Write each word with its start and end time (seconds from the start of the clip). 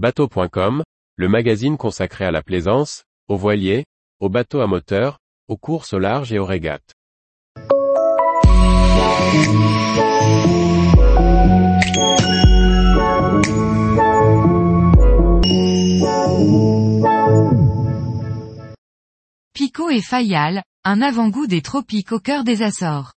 Bateau.com, 0.00 0.82
le 1.16 1.28
magazine 1.28 1.76
consacré 1.76 2.24
à 2.24 2.30
la 2.30 2.42
plaisance, 2.42 3.04
aux 3.28 3.36
voiliers, 3.36 3.84
aux 4.18 4.30
bateaux 4.30 4.62
à 4.62 4.66
moteur, 4.66 5.18
aux 5.46 5.58
courses 5.58 5.92
au 5.92 5.98
large 5.98 6.32
et 6.32 6.38
aux 6.38 6.46
régates. 6.46 6.94
Pico 19.52 19.90
et 19.90 20.00
Fayal, 20.00 20.62
un 20.82 21.02
avant-goût 21.02 21.46
des 21.46 21.60
tropiques 21.60 22.12
au 22.12 22.20
cœur 22.20 22.42
des 22.42 22.62
Açores. 22.62 23.12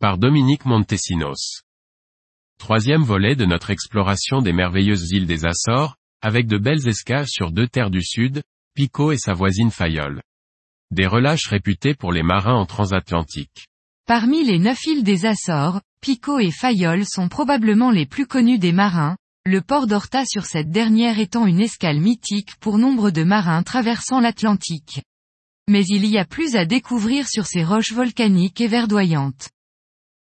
Par 0.00 0.18
Dominique 0.18 0.64
Montesinos. 0.64 1.62
Troisième 2.58 3.04
volet 3.04 3.36
de 3.36 3.44
notre 3.44 3.70
exploration 3.70 4.42
des 4.42 4.52
merveilleuses 4.52 5.12
îles 5.12 5.26
des 5.26 5.46
Açores, 5.46 5.94
avec 6.22 6.46
de 6.46 6.58
belles 6.58 6.88
escales 6.88 7.28
sur 7.28 7.50
deux 7.50 7.66
terres 7.66 7.90
du 7.90 8.02
sud, 8.02 8.42
Pico 8.74 9.12
et 9.12 9.18
sa 9.18 9.34
voisine 9.34 9.70
Fayol. 9.70 10.22
Des 10.90 11.06
relâches 11.06 11.46
réputés 11.46 11.94
pour 11.94 12.12
les 12.12 12.22
marins 12.22 12.54
en 12.54 12.66
transatlantique. 12.66 13.66
Parmi 14.06 14.44
les 14.44 14.58
neuf 14.58 14.84
îles 14.86 15.04
des 15.04 15.26
Açores, 15.26 15.80
Pico 16.00 16.38
et 16.38 16.50
Fayol 16.50 17.04
sont 17.06 17.28
probablement 17.28 17.90
les 17.90 18.06
plus 18.06 18.26
connus 18.26 18.58
des 18.58 18.72
marins, 18.72 19.16
le 19.46 19.60
port 19.60 19.86
d'Horta 19.86 20.24
sur 20.26 20.46
cette 20.46 20.70
dernière 20.70 21.18
étant 21.18 21.46
une 21.46 21.60
escale 21.60 22.00
mythique 22.00 22.56
pour 22.56 22.78
nombre 22.78 23.10
de 23.10 23.22
marins 23.22 23.62
traversant 23.62 24.20
l'Atlantique. 24.20 25.02
Mais 25.68 25.84
il 25.88 26.06
y 26.06 26.18
a 26.18 26.24
plus 26.24 26.56
à 26.56 26.66
découvrir 26.66 27.28
sur 27.28 27.46
ces 27.46 27.64
roches 27.64 27.92
volcaniques 27.92 28.60
et 28.60 28.68
verdoyantes. 28.68 29.50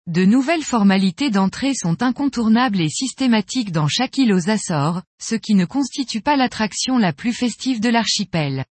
De 0.07 0.25
nouvelles 0.25 0.63
formalités 0.63 1.29
d'entrée 1.29 1.73
sont 1.73 2.03
incontournables 2.03 2.81
et 2.81 2.89
systématiques 2.89 3.71
dans 3.71 3.87
chaque 3.87 4.17
île 4.17 4.33
aux 4.33 4.49
Açores, 4.49 5.01
ce 5.21 5.35
qui 5.35 5.55
ne 5.55 5.63
constitue 5.63 6.19
pas 6.19 6.35
l'attraction 6.35 6.97
la 6.97 7.13
plus 7.13 7.31
festive 7.31 7.79
de 7.79 7.87
l'archipel. 7.87 8.65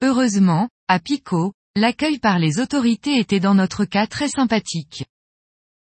Heureusement, 0.00 0.70
à 0.88 0.98
Pico, 0.98 1.52
l'accueil 1.76 2.18
par 2.18 2.38
les 2.38 2.58
autorités 2.58 3.18
était 3.18 3.38
dans 3.38 3.54
notre 3.54 3.84
cas 3.84 4.06
très 4.06 4.28
sympathique. 4.28 5.04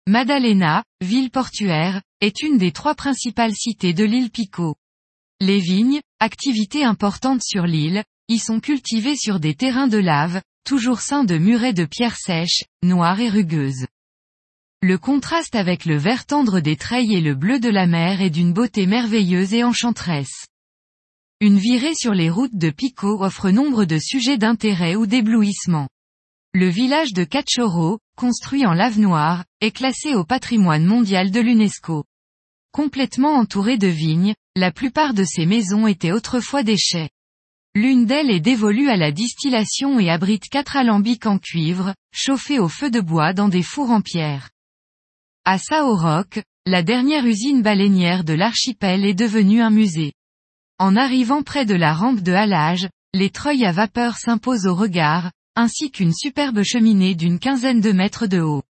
Madalena, 0.08 0.86
ville 1.02 1.30
portuaire, 1.30 2.02
est 2.22 2.42
une 2.42 2.58
des 2.58 2.72
trois 2.72 2.96
principales 2.96 3.56
cités 3.56 3.94
de 3.94 4.06
l'île 4.06 4.32
Pico. 4.32 4.78
Les 5.42 5.60
vignes, 5.60 6.00
activité 6.22 6.86
importante 6.86 7.44
sur 7.44 7.66
l'île, 7.66 8.06
y 8.30 8.40
sont 8.40 8.62
cultivées 8.62 9.18
sur 9.18 9.42
des 9.42 9.56
terrains 9.56 9.90
de 9.90 9.98
lave, 9.98 10.42
toujours 10.64 11.02
ceints 11.02 11.26
de 11.26 11.38
murets 11.38 11.74
de 11.74 11.84
pierres 11.84 12.18
sèches, 12.18 12.64
noires 12.82 13.20
et 13.20 13.30
rugueuses. 13.30 13.86
Le 14.82 14.98
contraste 14.98 15.56
avec 15.56 15.84
le 15.84 15.98
vert 15.98 16.26
tendre 16.26 16.62
des 16.62 16.78
treilles 16.78 17.14
et 17.14 17.20
le 17.20 17.36
bleu 17.36 17.60
de 17.60 17.68
la 17.68 17.86
mer 17.86 18.22
est 18.22 18.30
d'une 18.30 18.54
beauté 18.54 18.88
merveilleuse 18.88 19.54
et 19.54 19.66
enchanteresse. 19.66 20.48
Une 21.42 21.58
virée 21.58 21.96
sur 21.96 22.14
les 22.14 22.30
routes 22.30 22.56
de 22.56 22.70
Pico 22.70 23.22
offre 23.22 23.50
nombre 23.50 23.84
de 23.84 24.00
sujets 24.00 24.38
d'intérêt 24.38 24.96
ou 24.96 25.06
d'éblouissement. 25.06 25.90
Le 26.54 26.70
village 26.70 27.12
de 27.12 27.26
Cachorro, 27.26 28.00
construit 28.16 28.66
en 28.66 28.72
lave 28.72 28.98
noire, 28.98 29.44
est 29.60 29.72
classé 29.72 30.16
au 30.16 30.24
patrimoine 30.24 30.86
mondial 30.86 31.30
de 31.30 31.42
l'UNESCO. 31.42 32.06
Complètement 32.72 33.36
entouré 33.36 33.78
de 33.78 33.88
vignes, 33.88 34.34
la 34.56 34.72
plupart 34.72 35.14
de 35.14 35.26
ces 35.26 35.46
maisons 35.46 35.88
étaient 35.88 36.14
autrefois 36.14 36.64
des 36.64 36.78
chais. 36.78 37.10
L'une 37.76 38.06
d'elles 38.06 38.32
est 38.32 38.40
dévolue 38.40 38.90
à 38.90 38.96
la 38.96 39.12
distillation 39.12 40.00
et 40.00 40.10
abrite 40.10 40.48
quatre 40.48 40.78
alambics 40.78 41.26
en 41.26 41.38
cuivre, 41.38 41.94
chauffés 42.14 42.60
au 42.60 42.70
feu 42.70 42.90
de 42.90 43.02
bois 43.02 43.34
dans 43.34 43.50
des 43.50 43.64
fours 43.64 43.92
en 43.92 44.00
pierre. 44.00 44.50
À 45.46 45.58
Sao 45.58 45.96
Roque, 45.96 46.42
la 46.66 46.84
dernière 46.84 47.26
usine 47.26 47.62
baleinière 47.62 48.24
de 48.24 48.34
l'archipel 48.34 49.06
est 49.06 49.14
devenue 49.14 49.62
un 49.62 49.70
musée. 49.70 50.14
En 50.78 50.96
arrivant 50.96 51.42
près 51.42 51.66
de 51.66 51.76
la 51.76 51.94
rampe 51.94 52.22
de 52.22 52.32
halage, 52.32 52.88
les 53.14 53.30
treuils 53.30 53.66
à 53.66 53.72
vapeur 53.72 54.18
s'imposent 54.18 54.68
au 54.68 54.76
regard, 54.76 55.32
ainsi 55.56 55.92
qu'une 55.92 56.14
superbe 56.14 56.64
cheminée 56.64 57.16
d'une 57.16 57.40
quinzaine 57.40 57.82
de 57.82 57.92
mètres 57.92 58.28
de 58.28 58.40
haut. 58.40 58.64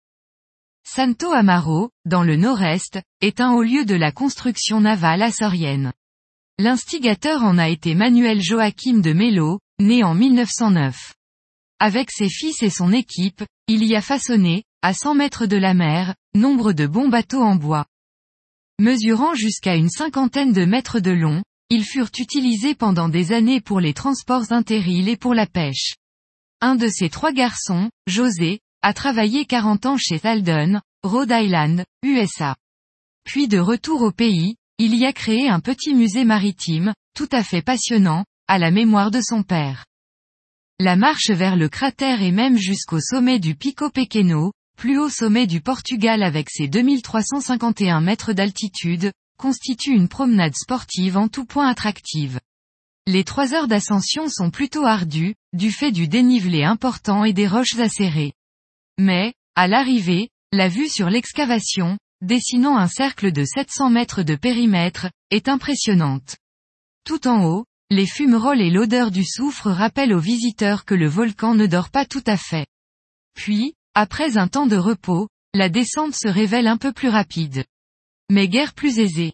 Santo 0.84 1.32
Amaro, 1.32 1.90
dans 2.04 2.22
le 2.22 2.36
nord-est, 2.36 3.00
est 3.20 3.40
un 3.40 3.52
haut 3.52 3.62
lieu 3.62 3.84
de 3.84 3.94
la 3.94 4.12
construction 4.12 4.80
navale 4.80 5.22
açorienne. 5.22 5.92
L'instigateur 6.58 7.42
en 7.42 7.58
a 7.58 7.68
été 7.68 7.94
Manuel 7.94 8.40
Joachim 8.40 9.00
de 9.00 9.12
Mello, 9.12 9.58
né 9.80 10.04
en 10.04 10.14
1909. 10.14 11.14
Avec 11.80 12.10
ses 12.10 12.28
fils 12.28 12.62
et 12.62 12.70
son 12.70 12.92
équipe, 12.92 13.44
il 13.68 13.84
y 13.84 13.96
a 13.96 14.00
façonné, 14.00 14.64
à 14.82 14.94
100 14.94 15.14
mètres 15.16 15.46
de 15.46 15.56
la 15.56 15.74
mer, 15.74 16.14
nombre 16.34 16.72
de 16.72 16.86
bons 16.86 17.08
bateaux 17.08 17.42
en 17.42 17.56
bois. 17.56 17.86
Mesurant 18.78 19.34
jusqu'à 19.34 19.74
une 19.74 19.88
cinquantaine 19.88 20.52
de 20.52 20.64
mètres 20.64 21.00
de 21.00 21.10
long, 21.10 21.42
ils 21.70 21.84
furent 21.84 22.10
utilisés 22.18 22.76
pendant 22.76 23.08
des 23.08 23.32
années 23.32 23.60
pour 23.60 23.80
les 23.80 23.94
transports 23.94 24.52
intériles 24.52 25.08
et 25.08 25.16
pour 25.16 25.34
la 25.34 25.46
pêche. 25.46 25.96
Un 26.60 26.76
de 26.76 26.88
ces 26.88 27.08
trois 27.08 27.32
garçons, 27.32 27.90
José, 28.06 28.60
a 28.82 28.94
travaillé 28.94 29.46
40 29.46 29.86
ans 29.86 29.96
chez 29.96 30.20
Alden, 30.22 30.80
Rhode 31.02 31.32
Island, 31.32 31.84
USA. 32.04 32.54
Puis 33.24 33.48
de 33.48 33.58
retour 33.58 34.02
au 34.02 34.12
pays, 34.12 34.56
il 34.78 34.94
y 34.94 35.06
a 35.06 35.12
créé 35.12 35.48
un 35.48 35.58
petit 35.60 35.92
musée 35.92 36.24
maritime, 36.24 36.94
tout 37.16 37.28
à 37.32 37.42
fait 37.42 37.62
passionnant, 37.62 38.24
à 38.46 38.58
la 38.58 38.70
mémoire 38.70 39.10
de 39.10 39.20
son 39.20 39.42
père. 39.42 39.86
La 40.78 40.94
marche 40.94 41.30
vers 41.30 41.56
le 41.56 41.70
cratère 41.70 42.20
et 42.20 42.32
même 42.32 42.58
jusqu'au 42.58 43.00
sommet 43.00 43.38
du 43.38 43.54
Pico 43.54 43.88
Pequeno, 43.88 44.52
plus 44.76 44.98
haut 44.98 45.08
sommet 45.08 45.46
du 45.46 45.62
Portugal 45.62 46.22
avec 46.22 46.50
ses 46.50 46.68
2351 46.68 48.02
mètres 48.02 48.34
d'altitude, 48.34 49.10
constitue 49.38 49.92
une 49.92 50.08
promenade 50.08 50.54
sportive 50.54 51.16
en 51.16 51.28
tout 51.28 51.46
point 51.46 51.66
attractive. 51.66 52.40
Les 53.06 53.24
trois 53.24 53.54
heures 53.54 53.68
d'ascension 53.68 54.28
sont 54.28 54.50
plutôt 54.50 54.84
ardues, 54.84 55.34
du 55.54 55.72
fait 55.72 55.92
du 55.92 56.08
dénivelé 56.08 56.62
important 56.62 57.24
et 57.24 57.32
des 57.32 57.48
roches 57.48 57.78
acérées. 57.78 58.34
Mais, 58.98 59.32
à 59.54 59.68
l'arrivée, 59.68 60.28
la 60.52 60.68
vue 60.68 60.90
sur 60.90 61.08
l'excavation, 61.08 61.96
dessinant 62.20 62.76
un 62.76 62.88
cercle 62.88 63.32
de 63.32 63.44
700 63.46 63.88
mètres 63.88 64.22
de 64.22 64.34
périmètre, 64.34 65.06
est 65.30 65.48
impressionnante. 65.48 66.36
Tout 67.04 67.28
en 67.28 67.44
haut, 67.46 67.64
les 67.90 68.06
fumerolles 68.06 68.60
et 68.60 68.70
l'odeur 68.70 69.10
du 69.10 69.24
soufre 69.24 69.70
rappellent 69.70 70.12
aux 70.12 70.20
visiteurs 70.20 70.84
que 70.84 70.94
le 70.94 71.08
volcan 71.08 71.54
ne 71.54 71.66
dort 71.66 71.90
pas 71.90 72.04
tout 72.04 72.24
à 72.26 72.36
fait. 72.36 72.66
Puis, 73.34 73.74
après 73.94 74.36
un 74.36 74.48
temps 74.48 74.66
de 74.66 74.76
repos, 74.76 75.28
la 75.54 75.68
descente 75.68 76.14
se 76.14 76.28
révèle 76.28 76.66
un 76.66 76.76
peu 76.76 76.92
plus 76.92 77.08
rapide. 77.08 77.64
Mais 78.30 78.48
guère 78.48 78.74
plus 78.74 78.98
aisée. 78.98 79.32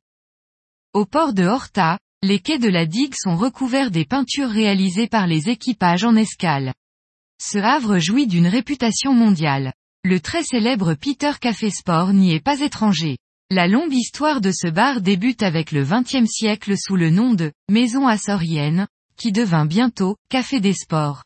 Au 0.93 1.07
port 1.07 1.33
de 1.33 1.45
Horta, 1.45 1.99
les 2.23 2.39
quais 2.39 2.59
de 2.59 2.69
la 2.69 2.85
digue 2.85 3.15
sont 3.17 3.37
recouverts 3.37 3.91
des 3.91 4.05
peintures 4.05 4.51
réalisées 4.51 5.09
par 5.09 5.27
les 5.27 5.49
équipages 5.49 6.05
en 6.05 6.15
escale. 6.15 6.75
Ce 7.41 7.59
havre 7.59 7.99
jouit 7.99 8.27
d'une 8.27 8.47
réputation 8.47 9.15
mondiale. 9.15 9.73
Le 10.05 10.21
très 10.21 10.43
célèbre 10.43 10.95
Peter 10.95 11.33
Café 11.41 11.71
Sport 11.71 12.13
n'y 12.13 12.35
est 12.35 12.45
pas 12.45 12.61
étranger. 12.61 13.17
La 13.55 13.69
longue 13.69 13.93
histoire 13.93 14.41
de 14.41 14.51
ce 14.51 14.67
bar 14.67 15.03
débute 15.03 15.43
avec 15.43 15.73
le 15.73 15.85
XXe 15.85 16.25
siècle 16.25 16.73
sous 16.79 16.97
le 16.97 17.11
nom 17.11 17.35
de 17.35 17.53
Maison 17.69 18.07
Açorienne, 18.07 18.89
qui 19.19 19.31
devint 19.31 19.67
bientôt 19.67 20.17
Café 20.31 20.59
des 20.59 20.73
Sports. 20.73 21.23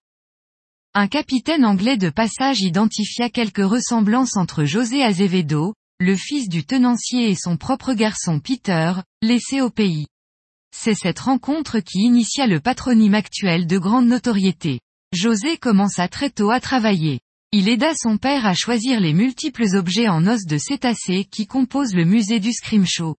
Un 0.93 1.07
capitaine 1.07 1.65
anglais 1.65 1.97
de 1.97 2.11
passage 2.11 2.63
identifia 2.63 3.31
quelques 3.31 3.65
ressemblances 3.65 4.37
entre 4.37 4.65
José 4.65 5.05
Azevedo, 5.05 5.75
le 6.01 6.17
fils 6.17 6.49
du 6.49 6.67
tenancier 6.67 7.31
et 7.31 7.37
son 7.37 7.57
propre 7.57 7.93
garçon 7.95 8.41
Peter, 8.41 8.95
laissé 9.23 9.61
au 9.61 9.71
pays. 9.71 10.09
C'est 10.77 10.97
cette 10.97 11.21
rencontre 11.21 11.79
qui 11.79 12.01
initia 12.01 12.49
le 12.49 12.59
patronyme 12.59 13.15
actuel 13.15 13.69
de 13.69 13.79
grande 13.79 14.09
notoriété. 14.09 14.81
José 15.13 15.59
commença 15.59 16.09
très 16.09 16.31
tôt 16.31 16.51
à 16.51 16.59
travailler. 16.59 17.21
Il 17.53 17.69
aida 17.69 17.95
son 17.95 18.19
père 18.19 18.45
à 18.45 18.55
choisir 18.55 19.01
les 19.01 19.13
multiples 19.13 19.77
objets 19.77 20.09
en 20.09 20.27
os 20.27 20.45
de 20.47 20.59
cétacés 20.59 21.25
qui 21.31 21.47
composent 21.47 21.95
le 21.95 22.05
musée 22.05 22.41
du 22.41 22.53
Scrimshaw. 22.53 23.17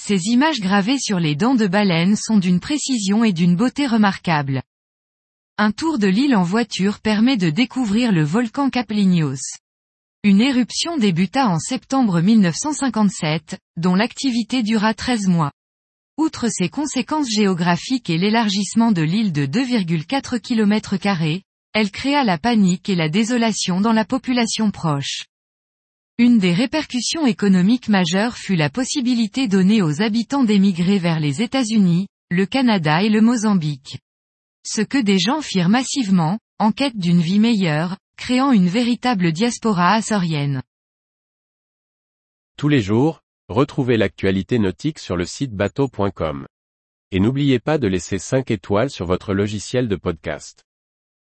Ces 0.00 0.26
images 0.26 0.60
gravées 0.60 0.98
sur 0.98 1.20
les 1.20 1.36
dents 1.36 1.54
de 1.54 1.66
baleine 1.66 2.16
sont 2.16 2.38
d'une 2.38 2.60
précision 2.60 3.24
et 3.24 3.32
d'une 3.32 3.54
beauté 3.54 3.86
remarquables. 3.86 4.62
Un 5.58 5.70
tour 5.70 5.98
de 5.98 6.08
l'île 6.08 6.34
en 6.34 6.42
voiture 6.42 6.98
permet 6.98 7.36
de 7.36 7.50
découvrir 7.50 8.10
le 8.10 8.24
volcan 8.24 8.68
Caplinos. 8.68 9.40
Une 10.24 10.40
éruption 10.40 10.96
débuta 10.96 11.48
en 11.48 11.58
septembre 11.58 12.20
1957, 12.20 13.58
dont 13.76 13.94
l'activité 13.94 14.62
dura 14.62 14.94
13 14.94 15.28
mois. 15.28 15.52
Outre 16.16 16.48
ses 16.48 16.68
conséquences 16.68 17.30
géographiques 17.30 18.10
et 18.10 18.18
l'élargissement 18.18 18.92
de 18.92 19.02
l'île 19.02 19.32
de 19.32 19.46
2,4 19.46 20.40
km, 20.40 20.96
elle 21.72 21.90
créa 21.90 22.24
la 22.24 22.38
panique 22.38 22.88
et 22.88 22.94
la 22.94 23.08
désolation 23.08 23.80
dans 23.80 23.92
la 23.92 24.04
population 24.04 24.70
proche. 24.70 25.24
Une 26.18 26.38
des 26.38 26.52
répercussions 26.52 27.26
économiques 27.26 27.88
majeures 27.88 28.36
fut 28.36 28.56
la 28.56 28.70
possibilité 28.70 29.48
donnée 29.48 29.82
aux 29.82 30.02
habitants 30.02 30.44
d'émigrer 30.44 30.98
vers 30.98 31.18
les 31.18 31.40
États-Unis, 31.42 32.08
le 32.30 32.46
Canada 32.46 33.02
et 33.02 33.08
le 33.08 33.20
Mozambique. 33.20 33.98
Ce 34.64 34.82
que 34.82 34.98
des 34.98 35.18
gens 35.18 35.40
firent 35.40 35.70
massivement, 35.70 36.38
en 36.58 36.72
quête 36.72 36.98
d'une 36.98 37.20
vie 37.20 37.40
meilleure, 37.40 37.96
créant 38.16 38.52
une 38.52 38.68
véritable 38.68 39.32
diaspora 39.32 39.94
açorienne. 39.94 40.62
Tous 42.56 42.68
les 42.68 42.82
jours, 42.82 43.22
retrouvez 43.48 43.96
l'actualité 43.96 44.58
nautique 44.58 44.98
sur 44.98 45.16
le 45.16 45.24
site 45.24 45.52
bateau.com 45.52 46.46
et 47.12 47.20
n'oubliez 47.20 47.58
pas 47.58 47.76
de 47.76 47.86
laisser 47.86 48.18
5 48.18 48.50
étoiles 48.50 48.88
sur 48.88 49.04
votre 49.04 49.34
logiciel 49.34 49.86
de 49.86 49.96
podcast. 49.96 50.64